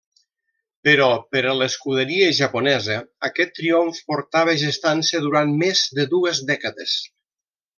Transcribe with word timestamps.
Però, 0.87 1.09
per 1.35 1.41
a 1.49 1.53
l'escuderia 1.57 2.31
japonesa 2.39 2.97
aquest 3.29 3.53
triomf 3.59 4.01
portava 4.09 4.57
gestant-se 4.65 5.23
durant 5.27 5.55
més 5.61 5.85
de 6.01 6.09
dues 6.19 6.43
dècades. 6.53 6.99